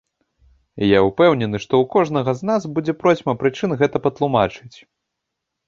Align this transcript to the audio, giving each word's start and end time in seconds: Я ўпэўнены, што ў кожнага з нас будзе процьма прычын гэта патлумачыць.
Я 0.91 0.99
ўпэўнены, 1.07 1.57
што 1.65 1.73
ў 1.81 1.85
кожнага 1.97 2.31
з 2.41 2.49
нас 2.53 2.67
будзе 2.79 2.97
процьма 3.05 3.37
прычын 3.45 3.79
гэта 3.85 3.97
патлумачыць. 4.09 4.77